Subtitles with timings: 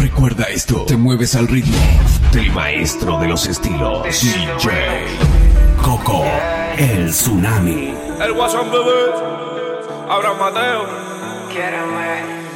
[0.00, 1.76] Recuerda esto, te mueves al ritmo
[2.32, 5.06] del maestro de los estilos, DJ
[5.82, 6.24] Coco,
[6.78, 7.94] el tsunami.
[8.20, 9.12] El guasón bebé,
[10.08, 10.86] Abraham Mateo.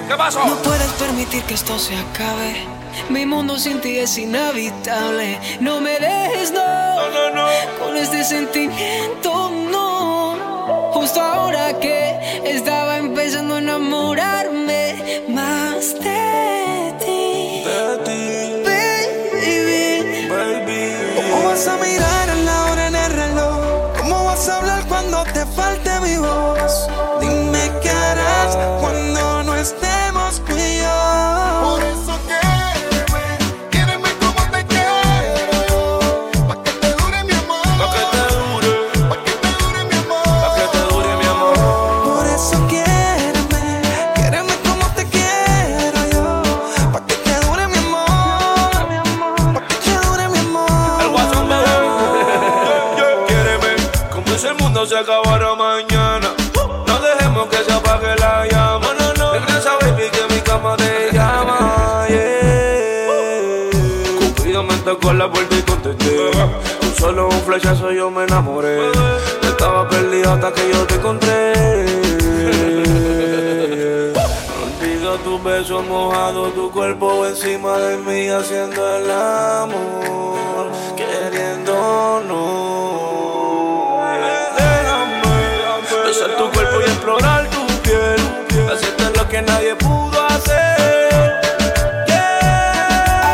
[0.08, 0.46] ¿Qué pasó?
[0.46, 2.56] No puedes permitir que esto se acabe.
[3.10, 5.38] Mi mundo sin ti es inhabitable.
[5.60, 6.64] No me dejes, no.
[6.64, 7.46] No, no, no.
[7.78, 10.90] Con este sentimiento, no.
[10.92, 12.85] Justo ahora que estaba
[58.00, 58.94] que la llama.
[58.98, 62.06] No, no, Regresa, baby, que mi cama te llama.
[62.08, 63.70] Yeah.
[64.18, 66.30] Cupido me tocó la puerta y contesté.
[66.80, 68.90] Con solo un flechazo yo me enamoré.
[69.42, 71.52] Estaba perdido hasta que yo te encontré.
[74.62, 82.85] Olvido tus besos mojados, tu cuerpo encima de mí haciendo el amor, queriéndonos.
[89.36, 91.40] Que nadie pudo hacer.
[92.06, 93.26] Yeah.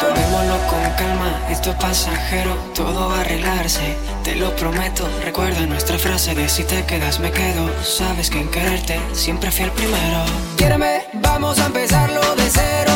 [0.00, 5.08] Tomémoslo con calma, esto es pasajero, todo va a arreglarse, te lo prometo.
[5.24, 9.66] Recuerda nuestra frase de si te quedas me quedo, sabes que en quererte siempre fui
[9.66, 10.24] el primero.
[10.56, 12.89] Quiéreme, vamos a empezarlo de cero.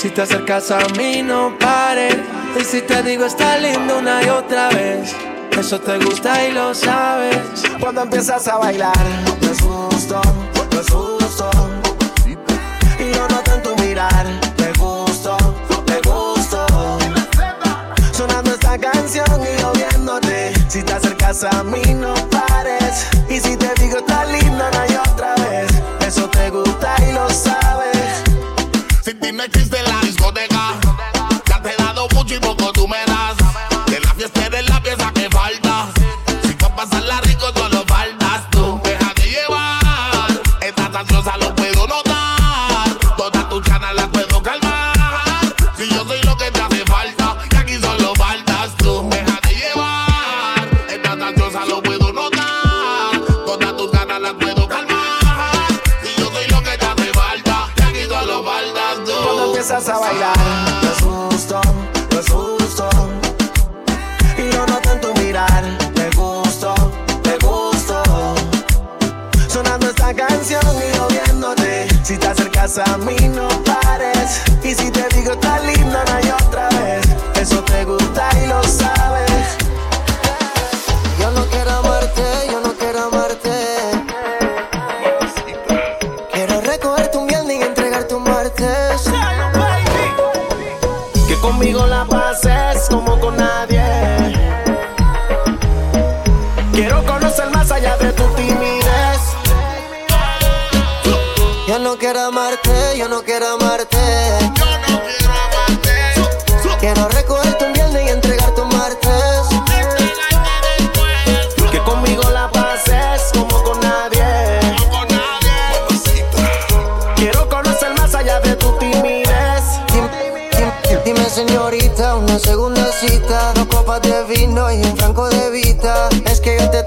[0.00, 2.18] Si te acercas a mí, no pares.
[2.56, 5.12] Y si te digo está lindo una y otra vez.
[5.58, 7.36] Eso te gusta y lo sabes.
[7.80, 8.96] Cuando empiezas a bailar,
[9.40, 10.20] me gusto,
[10.70, 11.50] me gusto.
[13.00, 14.24] Y lo noto en tu mirar,
[14.58, 15.36] me gusto,
[15.88, 16.64] me gusto.
[18.12, 20.52] Sonando esta canción y yo viéndote.
[20.68, 21.82] Si te acercas a mí,
[30.08, 30.78] discoteca,
[31.46, 32.97] ya te he dado mucho y poco tú me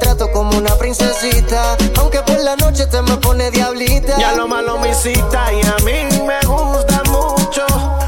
[0.01, 1.77] trato como una princesita.
[1.99, 4.17] Aunque por la noche te me pone diablita.
[4.17, 7.65] Ya lo malo me cita y a mí me gusta mucho.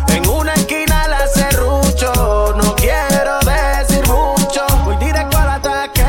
[0.09, 2.55] En una esquina la serrucho.
[2.57, 4.65] No quiero decir mucho.
[4.83, 6.03] Voy directo al ataque.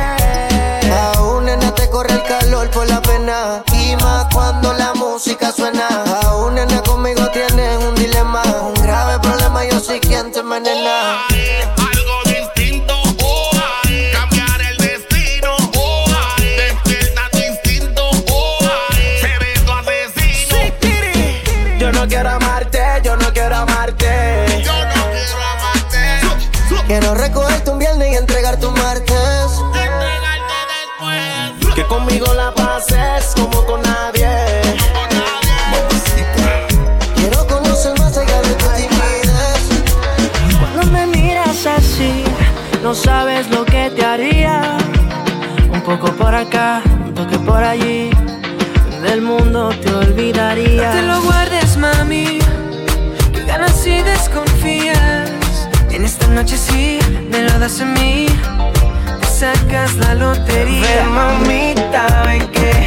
[1.17, 3.63] Aún nena te corre el calor por la pena.
[3.73, 6.04] Y más cuando la música suena
[46.35, 48.11] por acá, un toque por allí.
[49.03, 50.89] Del mundo te olvidaría.
[50.89, 52.41] No te lo guardes, mami.
[53.33, 55.31] Que ganas y desconfías.
[55.93, 56.99] En esta noche sí,
[57.31, 58.27] me lo das a mí.
[59.21, 60.81] Te sacas la lotería.
[60.81, 62.84] Ven, mamita, ven que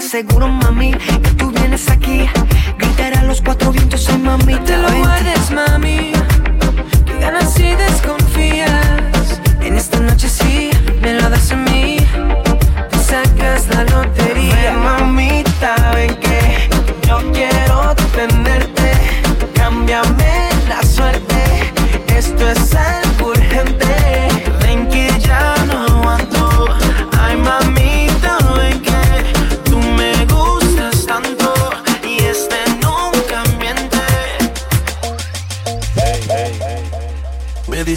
[0.00, 0.94] Seguro, mami,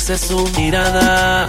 [0.05, 1.47] dice su mirada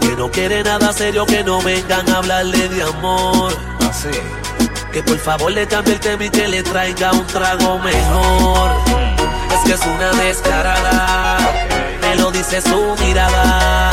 [0.00, 3.56] que no quiere nada serio, que no vengan a hablarle de amor.
[3.88, 4.10] Así.
[4.92, 8.72] Que por favor le cambie el tema y que le traiga un trago mejor.
[9.54, 11.38] Es que es una descarada,
[12.00, 13.92] me lo dice su mirada.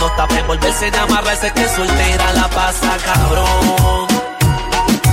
[0.00, 4.08] No está para envolverse ni amarrarse que soltera la pasa cabrón.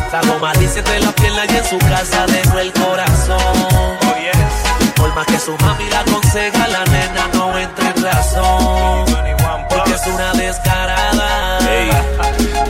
[0.09, 3.37] Trago malicia entre la pierna y en su casa dejó el corazón.
[3.37, 4.68] Oh, yes.
[4.99, 9.05] Por más que su mami la aconseja, la nena no entra en razón.
[9.05, 11.59] 21 Porque es una descarada.
[11.69, 11.89] Ey,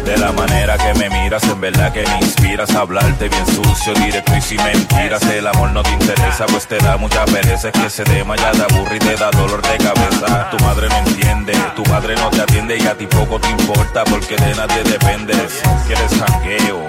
[0.06, 3.94] de la manera que me miras, en verdad que me inspiras a hablarte bien sucio,
[3.96, 5.24] directo y sin mentiras.
[5.24, 7.70] El amor no te interesa, pues te da mucha pereza.
[7.70, 10.50] Es que se desmaya, te aburre y te da dolor de cabeza.
[10.52, 14.04] Tu madre no entiende, tu padre no te atiende y a ti poco te importa
[14.04, 15.62] porque de nadie dependes.
[15.88, 16.88] Quieres jangueo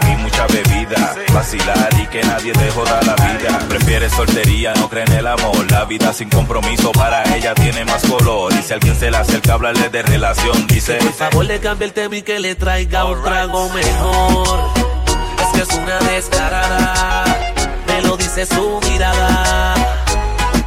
[1.32, 3.58] vacilar y que nadie te joda la vida.
[3.68, 5.70] Prefieres soltería, no cree en el amor.
[5.70, 8.52] La vida sin compromiso para ella tiene más color.
[8.52, 10.96] Y si alguien se le acerca, hablarle de relación, dice.
[10.96, 14.60] Por favor le cambie el tema y que le traiga un trago mejor.
[15.40, 17.24] Es que es una descarada,
[17.86, 19.74] me lo dice su mirada.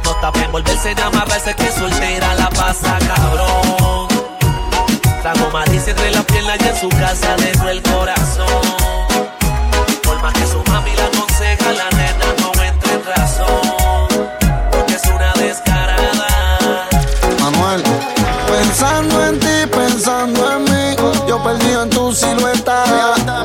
[0.04, 4.08] No está para envolverse ni amarrarse que soltera la pasa cabrón.
[5.22, 8.93] Trago malicia entre la pierna y en su casa dentro el corazón.
[10.24, 14.08] Más que su mami la aconseja, la nena no entra en razón.
[14.70, 16.88] Porque es una descarada.
[17.40, 17.82] Manuel.
[18.48, 20.96] Pensando en ti, pensando en mí,
[21.28, 22.84] yo perdido en tu silueta.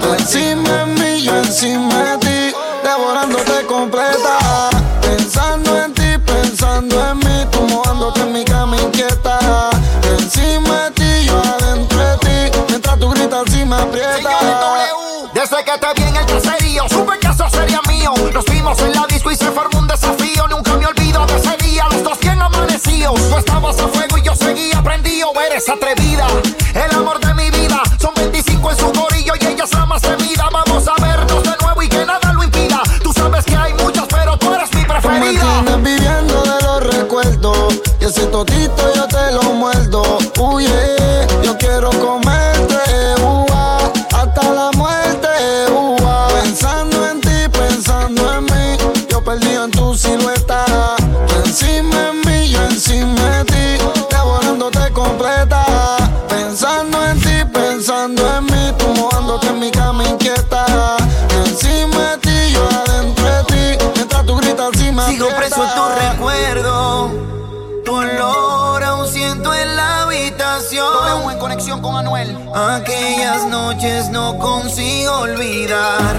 [0.02, 4.79] Tú encima de mí, yo encima de ti, devorándote completa.
[25.38, 26.28] Eres atrevida,
[26.74, 27.82] el amor de mi vida.
[28.00, 30.50] Son 25 en su gorillo y ella es la más temida.
[30.52, 32.82] Vamos a vernos de nuevo y que nada lo impida.
[33.04, 35.42] Tú sabes que hay muchas, pero tú eres mi Tú me preferida.
[35.64, 40.66] tienes viviendo de los recuerdos Y ese totito yo te lo muerdo Uy,
[72.54, 76.16] Aquellas noches no consigo olvidar.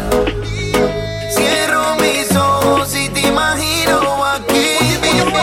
[1.29, 4.77] Cierro mis ojos y te imagino aquí.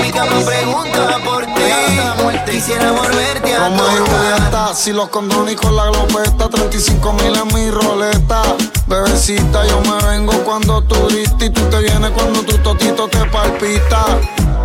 [0.02, 2.52] Mi cama pregunta por ti.
[2.52, 8.42] Quisiera volverte a Julieta, si los condones con la glopeta 35 mil en mi roleta
[8.88, 13.20] Bebecita, yo me vengo cuando tú gritas Y tú te vienes cuando tu totito te
[13.26, 14.06] palpita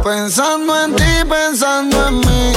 [0.03, 2.53] Pensando en ti, pensando en mí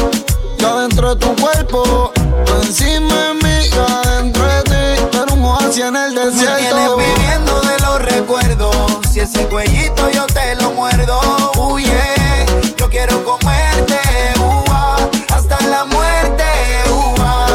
[0.58, 2.14] Yo dentro de tu cuerpo
[2.62, 3.70] encima de mí,
[4.06, 6.98] adentro de ti Pero un oasis en el desierto.
[6.98, 8.76] Me viviendo de los recuerdos.
[9.12, 11.20] Si ese cuellito yo te lo muerdo.
[11.58, 12.46] Huye,
[12.78, 14.00] yo quiero comerte
[15.34, 16.44] Hasta la muerte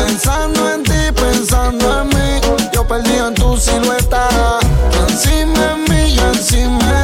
[0.06, 2.40] Pensando en ti, pensando en mí
[2.72, 4.58] Yo perdí en tu silueta.
[5.08, 6.99] Encima de mí, yo encima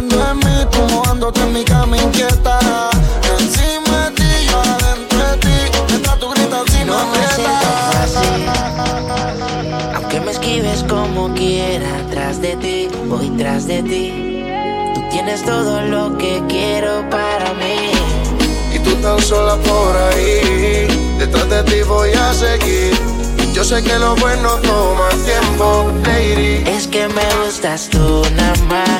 [0.00, 2.90] pensando en mí Tú mojándote en mi cama inquieta.
[3.38, 7.18] Encima de ti, yo adentro de ti Mientras tú gritas si no me
[9.94, 14.44] Aunque me esquives como quiera Tras de ti, voy tras de ti.
[14.94, 17.92] Tú tienes todo lo que quiero para mí.
[18.74, 20.86] Y tú tan sola por ahí
[21.18, 23.10] Detrás de ti voy a seguir.
[23.52, 26.62] Yo sé que lo bueno toma tiempo, lady.
[26.66, 28.99] Es que me gustas tú nada más,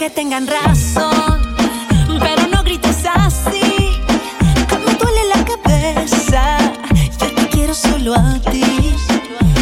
[0.00, 1.54] que tengan razón,
[2.20, 3.60] pero no grites así.
[4.66, 6.56] Que me duele la cabeza.
[7.20, 8.94] Yo te quiero solo a ti.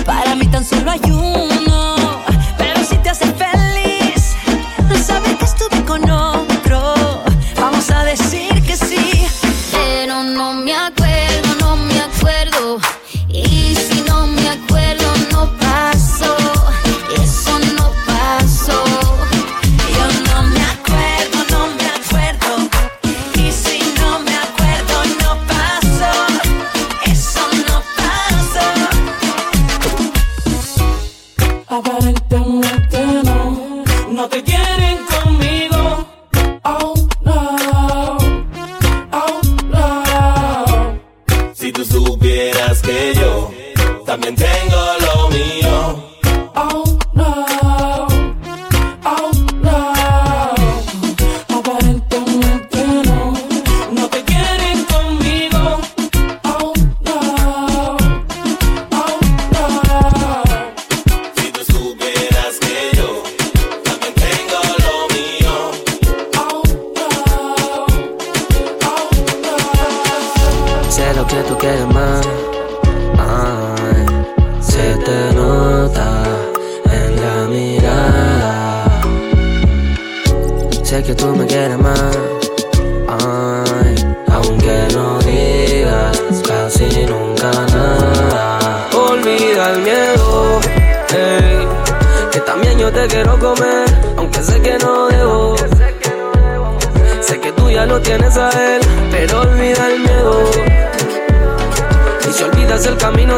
[0.07, 1.48] Para mí tan solo hay uno.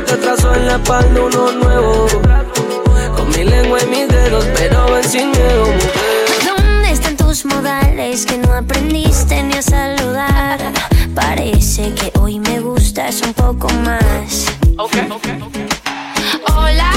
[0.00, 2.06] Camino, te trazo en la espalda uno nuevo.
[3.16, 6.24] Con mi lengua y mis dedos, pero ven sin miedo, mujer.
[6.44, 10.58] ¿Dónde están tus modales que no aprendiste ni a saludar?
[11.14, 14.46] Parece que hoy me gustas un poco más.
[16.56, 16.92] Hola,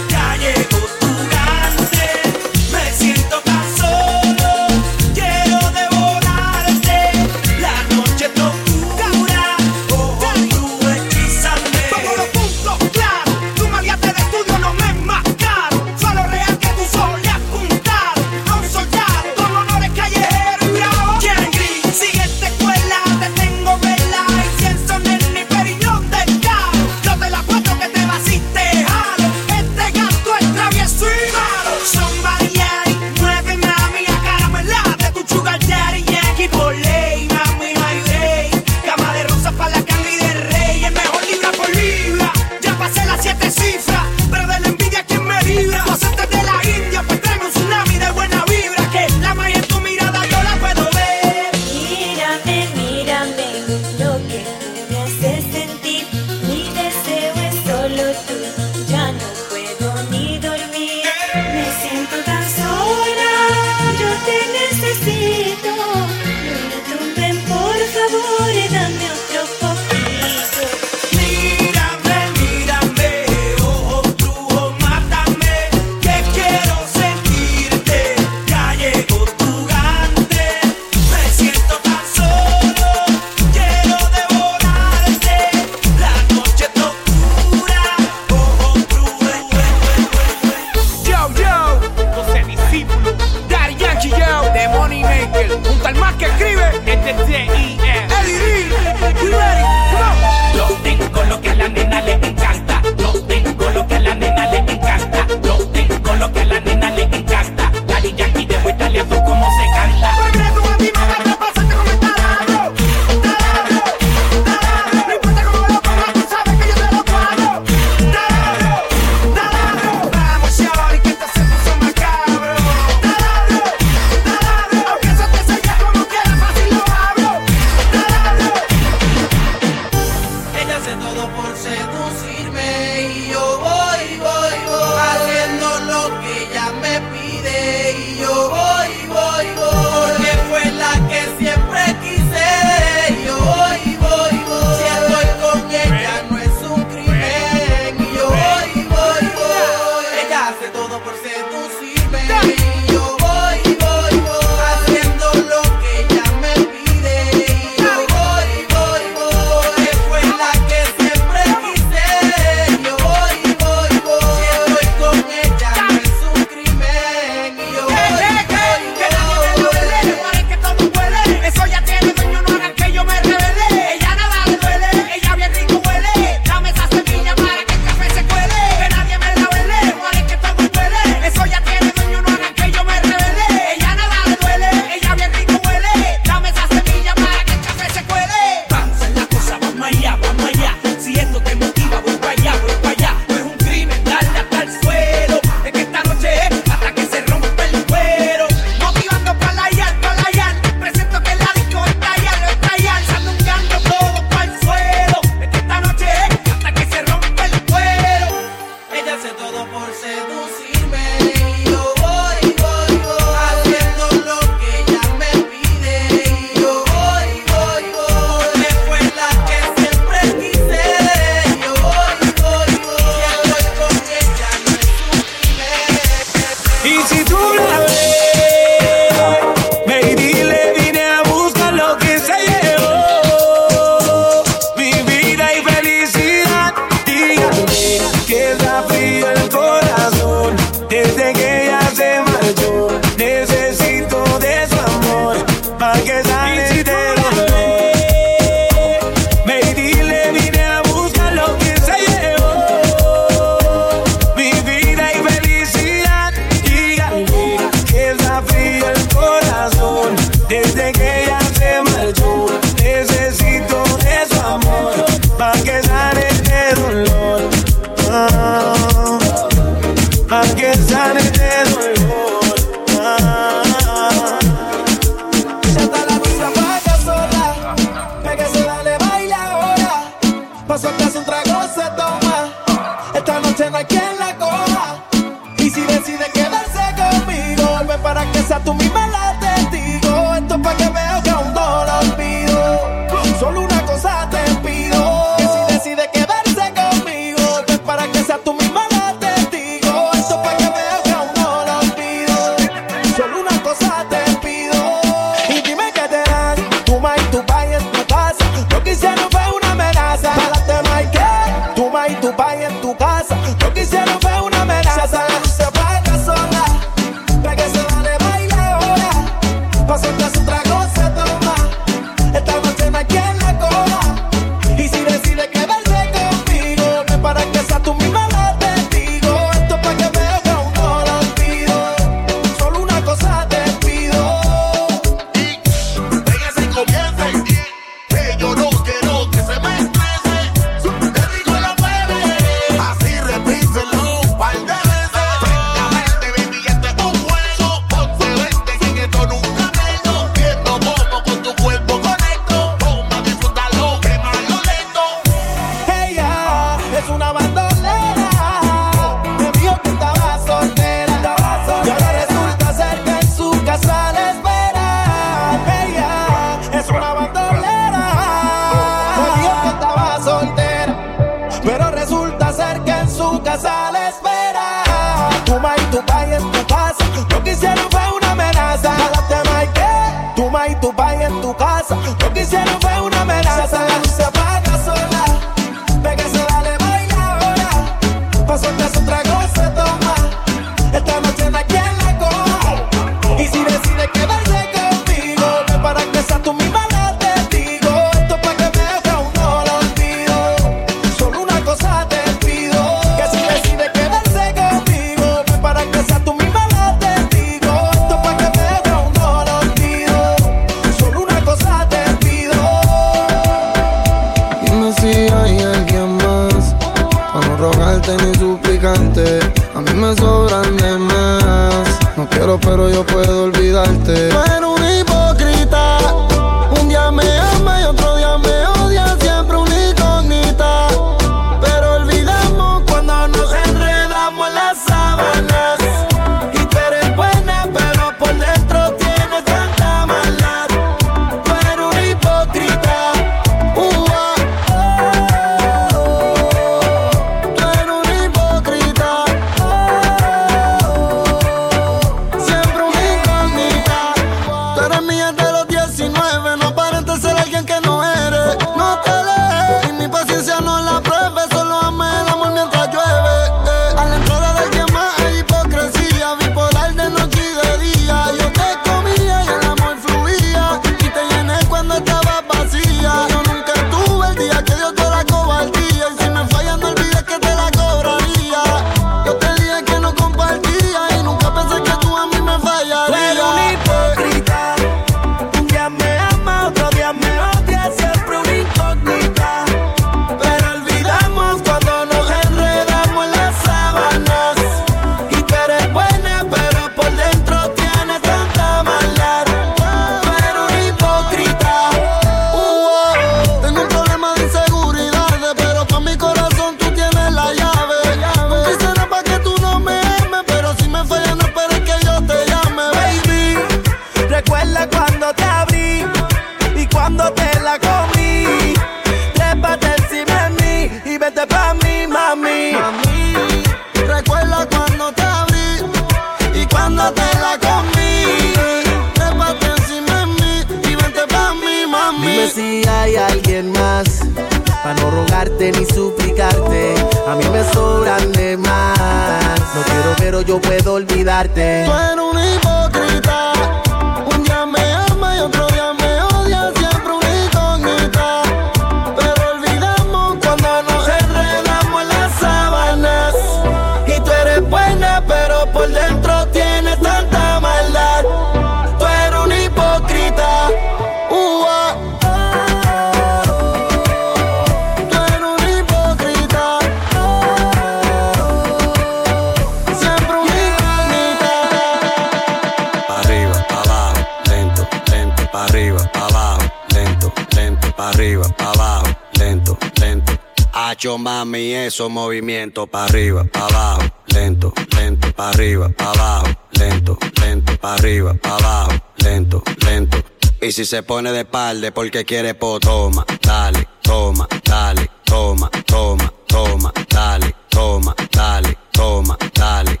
[581.00, 584.02] Cacho mami, esos movimientos pa' arriba, pa' abajo,
[584.34, 588.92] lento, lento, pa' arriba, pa' abajo, lento, lento, pa' arriba, pa' abajo,
[589.24, 590.18] lento, lento.
[590.60, 596.30] Y si se pone de espalda porque quiere po, toma, dale, toma, dale, toma, toma,
[596.46, 600.00] toma, dale, toma, dale, toma, dale.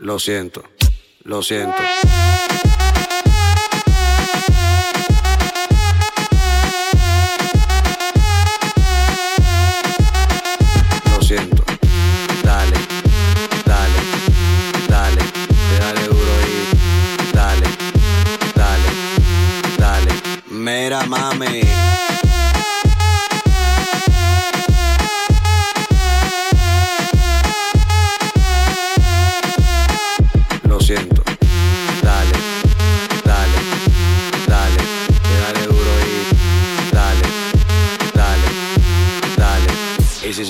[0.00, 0.64] Lo siento,
[1.22, 1.80] lo siento.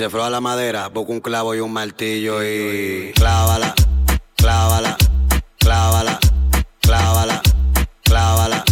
[0.02, 3.72] Se froa la madera, busca un clavo y un martillo y clávala,
[4.34, 4.96] clávala,
[5.60, 6.18] clávala,
[6.80, 7.40] clávala,
[8.02, 8.64] clávala,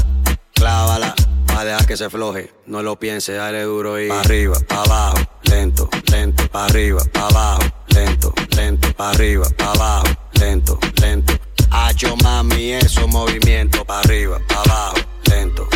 [0.52, 1.14] clávala.
[1.54, 4.82] Va a dejar que se floje, no lo piense, dale duro y pa' arriba, pa'
[4.82, 7.62] abajo, lento, lento, pa' arriba, pa' abajo,
[7.94, 11.34] lento, lento, pa' arriba, pa' abajo, lento, lento.
[11.70, 14.96] Hacho mami, eso movimiento, pa' arriba, pa' abajo,
[15.28, 15.68] lento,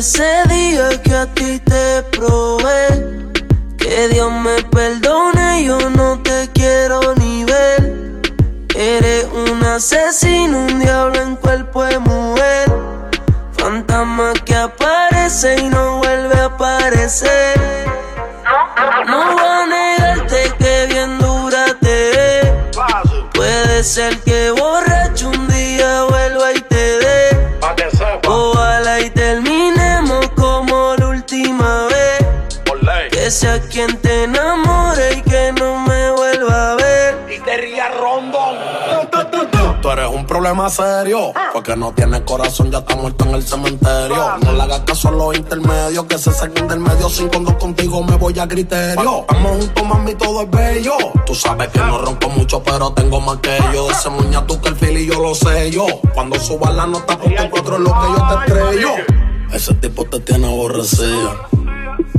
[0.00, 0.39] Maldito sea
[40.60, 41.32] problema serio.
[41.52, 44.38] Porque no tienes corazón, ya está muerto en el cementerio.
[44.42, 46.04] No le hagas caso a los intermedios.
[46.04, 47.08] Que se saquen del medio.
[47.08, 49.20] Sin cuando contigo me voy a criterio.
[49.20, 50.96] Estamos juntos, mami, todo es bello.
[51.26, 53.86] Tú sabes que no ronco mucho, pero tengo más que yo.
[53.86, 55.86] De ese muña tú que el fili yo lo sé yo.
[56.14, 58.90] Cuando subas la nota, punto cuatro es lo que yo te estrello.
[59.52, 61.48] Ese tipo te tiene aborrecida.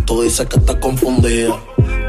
[0.06, 1.56] Tú dices que estás confundida.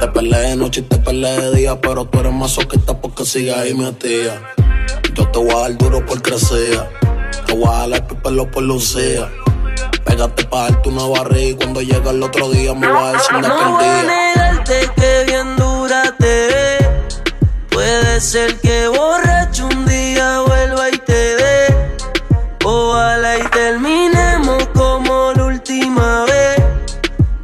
[0.01, 3.57] Te peleé de noche y te peleé de día, pero tú eres masoquista porque sigues
[3.57, 4.40] ahí metida.
[5.14, 6.88] Yo te voy a dar duro por crecer.
[7.47, 9.29] Te voy a jalar tu pelo por lucía.
[10.05, 13.37] Pégate pa' darte una barriga y cuando llega el otro día me va a decir
[13.37, 14.03] de No a día.
[14.03, 16.90] negarte que bien dura te ve.
[17.71, 21.97] Puede ser que borracho un día vuelva y te dé.
[22.64, 26.62] Ojalá y terminemos como la última vez.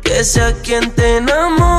[0.02, 1.77] Que sea quien te enamore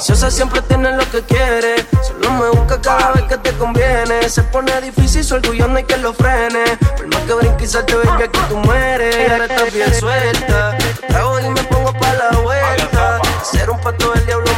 [0.00, 1.86] Maliciosa siempre tiene lo que quiere.
[2.02, 4.26] Solo me busca cada vez que te conviene.
[4.30, 6.64] Se pone difícil, su orgullo no hay que lo frene.
[6.96, 9.30] Por más que brinque y salte, baby, aquí tú mueres.
[9.30, 10.78] Ahora estás bien suelta.
[11.06, 13.20] Trago y me pongo pa' la vuelta.
[13.42, 14.50] Ser un pato del diablo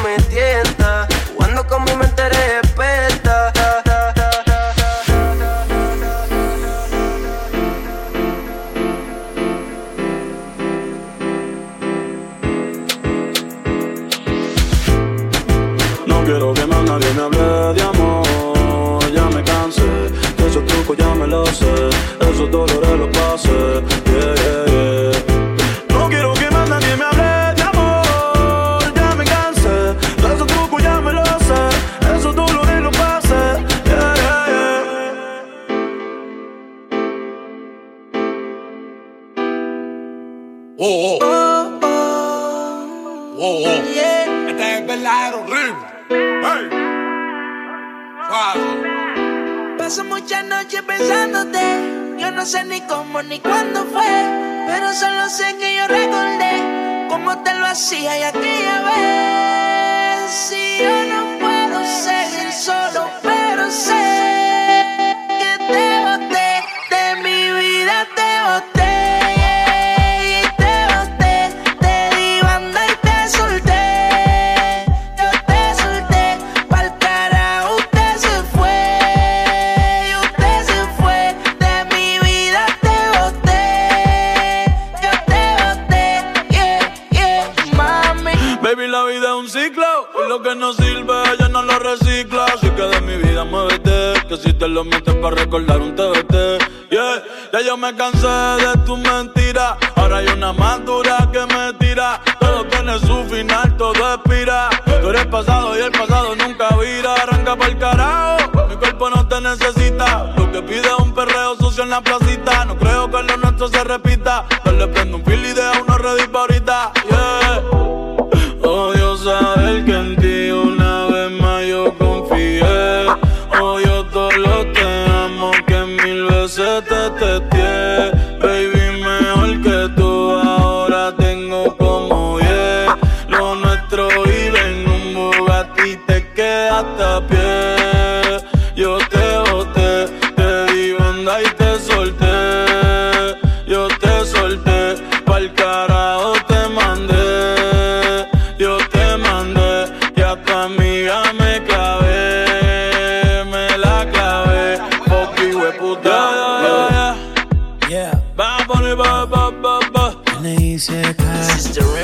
[97.83, 99.75] me cansé de tus mentiras.
[99.97, 102.21] Ahora hay una más dura que me tira.
[102.39, 104.71] Todo tiene su final, todo expira.
[105.01, 107.15] Tú eres pasado y el pasado nunca vira.
[107.15, 110.33] Arranca para el carajo, mi cuerpo no te necesita.
[110.37, 112.32] Lo que pide es un perreo sucio en la placita.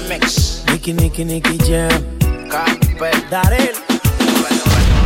[0.03, 0.65] Mix.
[0.71, 2.03] Nicky, Nicky, Nicky Jam.
[2.49, 3.75] Capel Darel.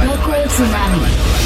[0.07, 1.42] Coco el tsunami.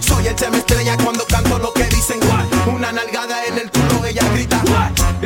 [0.00, 2.18] soy el se me estrella cuando canto lo que dicen.
[2.22, 2.74] What?
[2.74, 4.62] Una nalgada en el culo, ella grita.
[4.68, 5.20] What?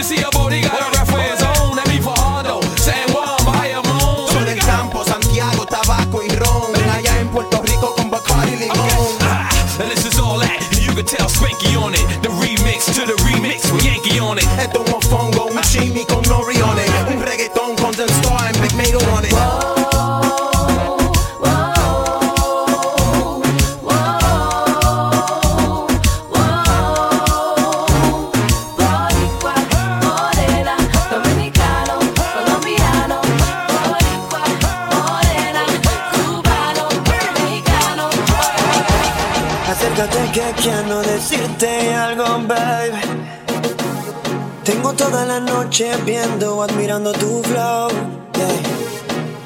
[45.74, 47.88] Noche viendo, admirando tu flow.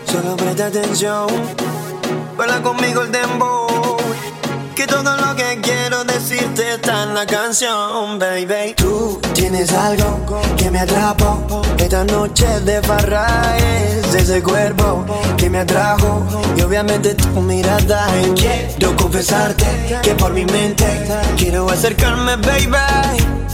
[0.05, 1.27] Solo presta atención,
[2.37, 3.97] baila conmigo el dembow.
[4.75, 8.75] Que todo lo que quiero decirte está en la canción, baby.
[8.77, 10.21] Tú tienes algo
[10.59, 11.63] que me atrapó.
[11.79, 15.07] Esta noche de farra es ese cuerpo
[15.39, 16.23] que me atrajo.
[16.59, 18.07] Y obviamente tu mirada.
[18.37, 19.65] Quiero confesarte
[20.03, 20.85] que por mi mente
[21.39, 22.77] quiero acercarme, baby.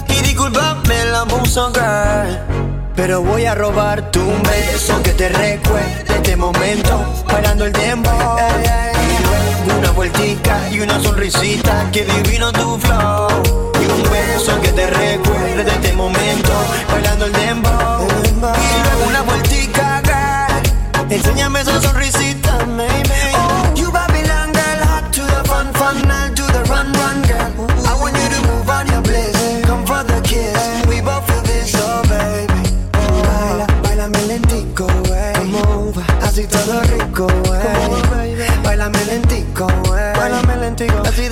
[0.08, 2.53] Y disculpame abuso, girl.
[2.96, 8.10] Pero voy a robar tu beso que te recuerde este momento, parando el tiempo.
[8.38, 8.94] Ey, ey.
[9.18, 13.72] Y luego una vueltica y una sonrisita, que divino tu flow.
[13.82, 16.52] Y un beso que te recuerde este momento,
[16.88, 17.32] bailando el
[18.84, 21.10] luego una vueltica, girl.
[21.10, 21.80] Enséñame esa
[40.84, 41.28] Lentico, así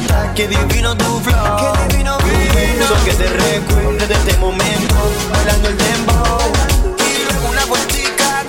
[0.00, 4.94] sonrisita Que divino tu flow Que divino tu beso que te recuerde de este momento
[5.30, 6.52] Bailando el dembow
[6.98, 8.42] Y luego una vueltica.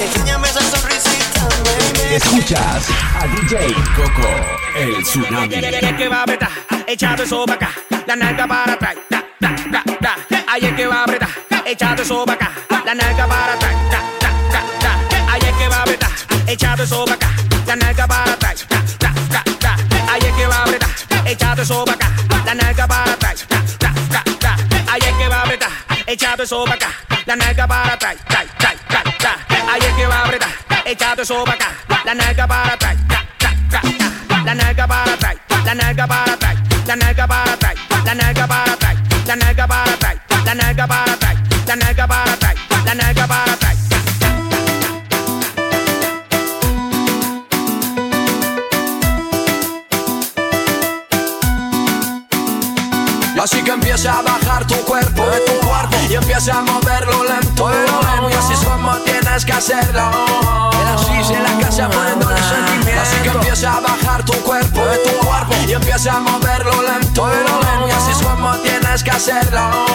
[0.00, 2.88] Enséñame esa sonrisita baby Escuchas
[3.20, 4.28] a DJ Coco,
[4.74, 5.48] el tsunami.
[5.48, 6.50] que, que va a apretar,
[6.86, 7.70] echado eso para acá,
[8.06, 10.16] la nalga para atrás, ta, ta, ta, ta.
[10.48, 11.28] Ahí es que va a apretar,
[11.66, 12.52] echado eso para acá,
[12.84, 15.32] la nalga para atrás, ta, ta, ta, ta.
[15.32, 16.10] Ahí es que va a apretar,
[16.46, 17.34] echado eso para acá,
[21.66, 22.12] eso para acá,
[22.44, 24.56] la nalga para atrás, ta, ta, ta.
[24.92, 25.70] Ahí es que va a apretar,
[26.06, 26.90] echado eso para acá,
[27.26, 29.72] la nalga para atrás, ta, ta, ta, ta.
[29.72, 30.50] Ahí es que va a apretar,
[30.84, 31.72] echado eso para acá,
[32.04, 33.82] la nalga para atrás, ta, ta, ta,
[34.28, 34.42] ta.
[34.44, 36.56] La nalga para atrás, la nalga para atrás,
[36.86, 38.96] la nalga para atrás, la nalga para atrás,
[39.26, 41.36] la nalga para atrás, la nalga para atrás,
[41.66, 42.45] la nalga para atrás,
[56.36, 58.30] empieza a moverlo lento, lento.
[58.30, 60.75] Y así es como tienes que hacerlo.
[61.28, 63.02] El así se la casa poniéndole sentimiento.
[63.02, 67.88] Así que empieza a bajar tu cuerpo, tu cuerpo y empieza a moverlo lento, lento.
[67.88, 69.86] Y así es como tienes que hacerlo.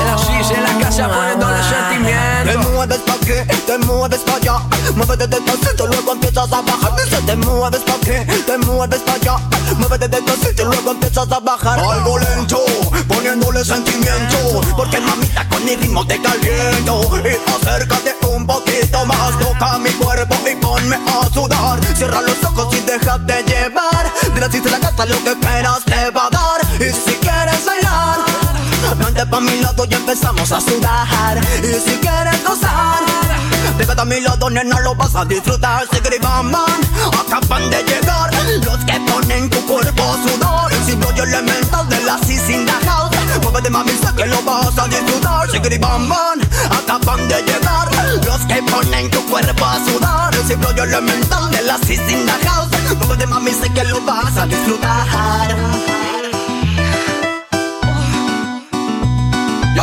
[0.00, 2.70] El así se la casa poniéndole Te sentimiento.
[2.70, 4.58] mueves pa' aquí, te mueves pa' allá
[4.94, 9.36] Muévete despacito, luego empiezas a bajar Dice, te mueves pa' aquí, te mueves pa' allá
[9.78, 12.64] Muévete despacito, luego empiezas a bajar Algo lento,
[13.08, 19.78] poniéndole sentimiento Porque mamita con mi ritmo te caliento Y acércate un poquito más Toca
[19.78, 24.12] mi cuerpo y ponme a sudar Cierra los ojos y déjate llevar.
[24.34, 26.60] Dile así se la casa lo que esperas te va a dar.
[26.80, 28.18] Y si quieres bailar
[28.98, 31.38] Vente pa' mi lado y empezamos a sudar.
[31.62, 33.04] Y si quieres gozar
[33.78, 35.86] Pégate a mi lado, nena, lo vas a disfrutar.
[35.92, 36.80] Sigribaman,
[37.20, 38.30] acaban de llegar.
[38.64, 42.72] Los que ponen tu cuerpo a sudar El rollo elemental de la CIS in the
[42.86, 45.50] house Muévete mami, sé que lo vas a disfrutar.
[45.50, 47.88] Sigribaman, acaban de llegar.
[48.24, 50.34] Los que ponen tu cuerpo a sudar.
[50.34, 52.68] El rollo elemental de la CIS in the house.
[52.98, 56.05] Muévete mami, sé que lo vas a disfrutar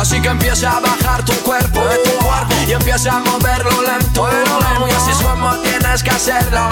[0.04, 4.86] así que empieza a bajar tu cuerpo, tu cuerpo y empieza a moverlo lento, lento.
[4.86, 6.68] Y así es como tienes que hacerlo.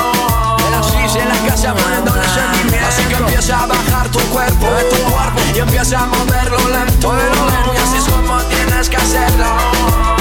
[0.69, 2.87] El así se la casa poniéndole sentimiento.
[2.87, 7.73] Así que empieza a bajar tu cuerpo, tu cuerpo y empieza a moverlo lento, lento.
[7.75, 10.12] Y así es como tienes que hacerlo.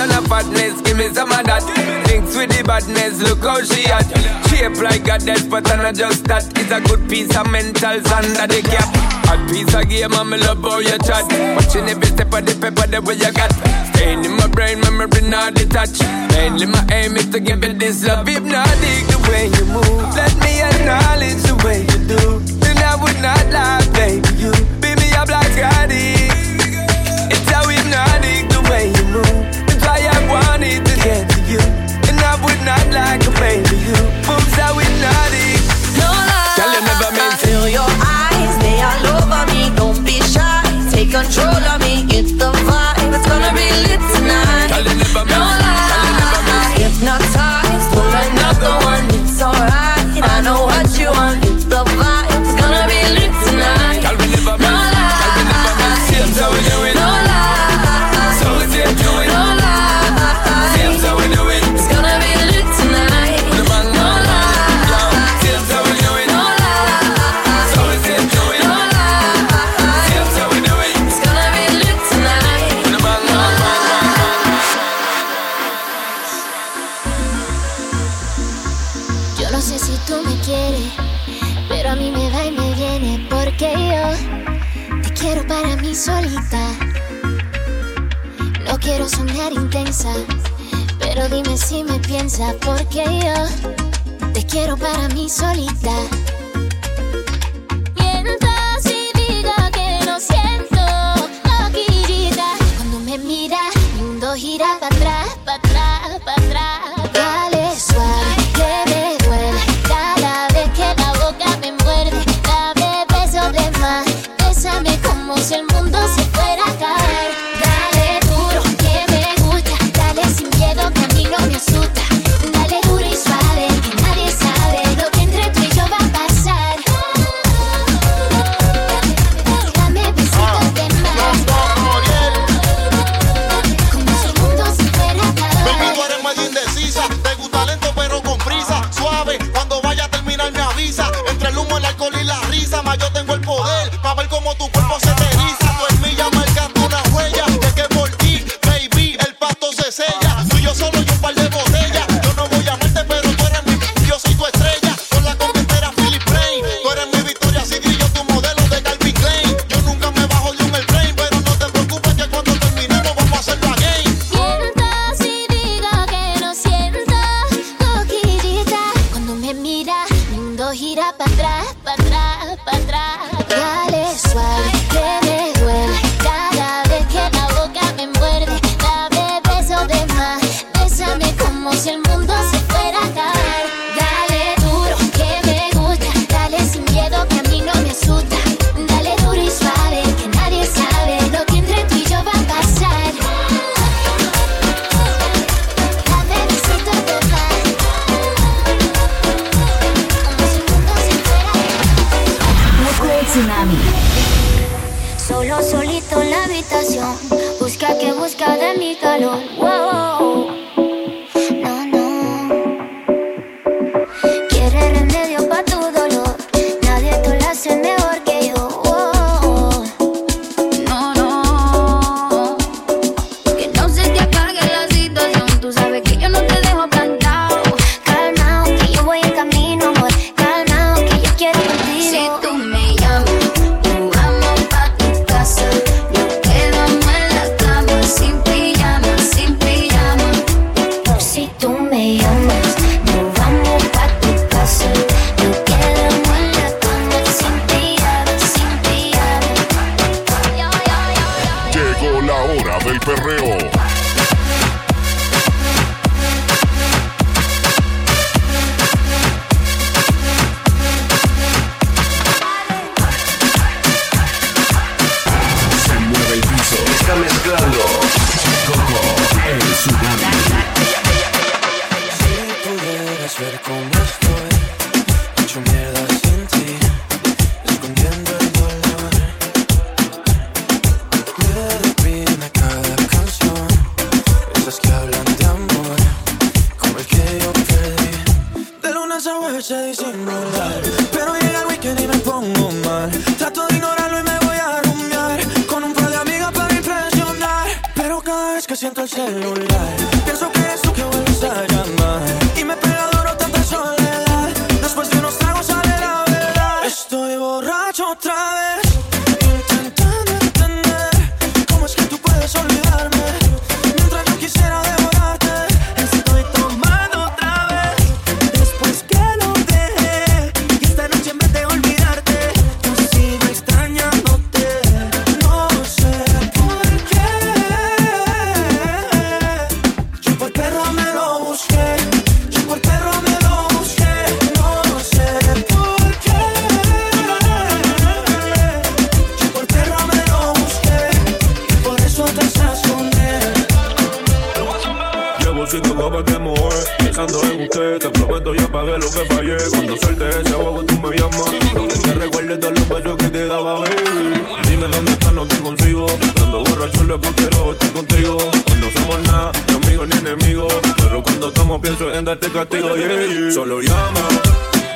[0.00, 1.60] Ton of fatness, give me some of that.
[2.08, 4.08] Mix with the badness, look how she at.
[4.48, 6.44] Shape like a death, but I'm not just that.
[6.56, 8.88] It's a good piece of mentals under the cap.
[9.28, 11.28] A piece of game, and me love how you chat.
[11.56, 13.52] Watching every step of the paper, the way you got.
[13.92, 16.00] Staying in my brain, memory not detached.
[16.32, 18.26] Mainly my aim is to give you this love.
[18.26, 20.16] Hypnotic the way you move.
[20.16, 22.40] Let me acknowledge the way you do.
[22.64, 24.24] Then I would not lie, baby.
[24.40, 26.16] You beat me up like Scotty.
[26.16, 26.29] It's
[32.70, 33.69] not like a baby
[79.60, 80.90] No sé si tú me quieres,
[81.68, 86.66] pero a mí me va y me viene porque yo te quiero para mí solita.
[88.64, 90.14] No quiero sonar intensa,
[90.98, 95.92] pero dime si me piensas porque yo te quiero para mí solita.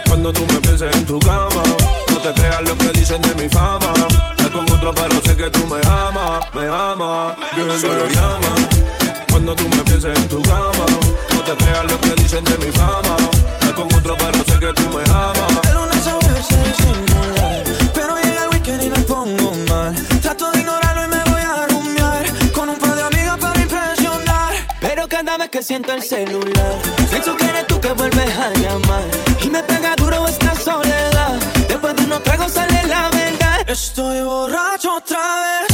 [0.07, 1.63] Cuando tú me pienses en tu cama,
[2.11, 3.93] no te creas lo que dicen de mi fama.
[4.37, 7.37] Te con otro, pero sé que tú me amas, me amas.
[7.57, 8.55] Yo solo llama.
[9.31, 10.87] Cuando tú me pienses en tu cama,
[11.35, 13.17] no te creas lo que dicen de mi fama.
[13.61, 15.55] Te con otro, pero sé que tú me amas.
[25.55, 29.05] Que siento el celular, pienso que eres tú que vuelves a llamar
[29.41, 31.39] y me pega duro esta soledad.
[31.69, 33.71] Después de unos tragos sale la verdad.
[33.71, 35.21] Estoy borracho otra
[35.69, 35.74] vez.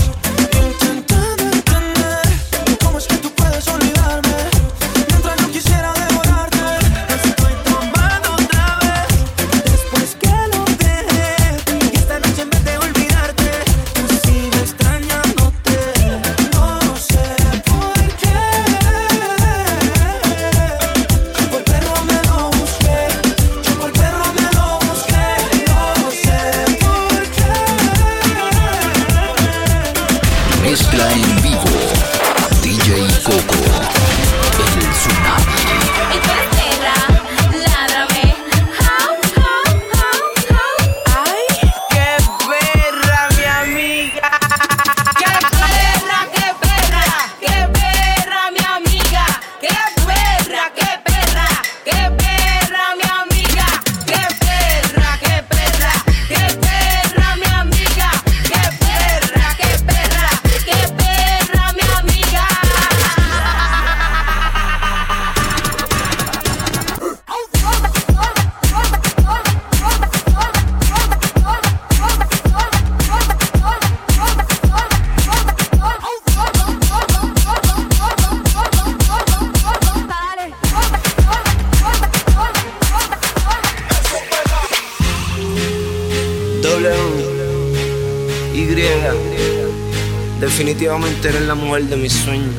[91.21, 92.55] Definitivamente eres la mujer de mis sueños.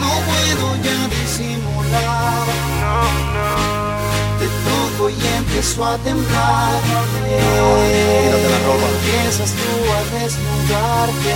[0.00, 2.46] No puedo ya disimular.
[4.40, 6.80] De todo y empiezo a temblar.
[7.30, 8.86] Quítate la ropa.
[8.98, 11.32] Empiezas tú a desnudarte.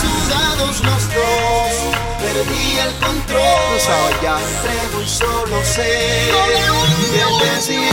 [0.00, 1.72] Sudados los dos,
[2.20, 3.42] perdí el control.
[3.68, 4.36] Tú sabes ya.
[4.38, 5.56] Entrego y solo
[7.40, 7.89] te siento.